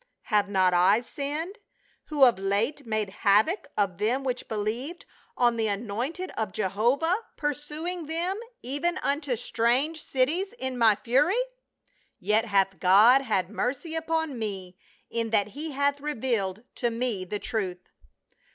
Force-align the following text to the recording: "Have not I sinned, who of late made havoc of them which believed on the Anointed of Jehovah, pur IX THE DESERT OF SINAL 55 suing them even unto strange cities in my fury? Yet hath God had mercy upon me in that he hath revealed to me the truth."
"Have 0.33 0.49
not 0.49 0.73
I 0.73 1.01
sinned, 1.01 1.59
who 2.05 2.23
of 2.25 2.39
late 2.39 2.87
made 2.87 3.11
havoc 3.21 3.67
of 3.77 3.99
them 3.99 4.23
which 4.23 4.47
believed 4.47 5.05
on 5.37 5.57
the 5.57 5.67
Anointed 5.67 6.31
of 6.31 6.53
Jehovah, 6.53 7.17
pur 7.37 7.51
IX 7.51 7.67
THE 7.67 7.75
DESERT 7.75 7.83
OF 7.83 7.87
SINAL 7.87 7.97
55 7.97 7.99
suing 8.01 8.05
them 8.33 8.37
even 8.63 8.97
unto 9.03 9.35
strange 9.35 10.01
cities 10.03 10.53
in 10.53 10.75
my 10.79 10.95
fury? 10.95 11.37
Yet 12.17 12.45
hath 12.45 12.79
God 12.79 13.21
had 13.21 13.51
mercy 13.51 13.93
upon 13.93 14.39
me 14.39 14.75
in 15.11 15.29
that 15.29 15.49
he 15.49 15.69
hath 15.73 16.01
revealed 16.01 16.63
to 16.77 16.89
me 16.89 17.23
the 17.23 17.37
truth." 17.37 17.87